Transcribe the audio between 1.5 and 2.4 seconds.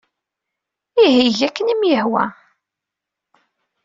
ay am-yehwa.